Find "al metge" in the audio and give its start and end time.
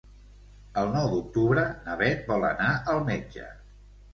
2.95-3.47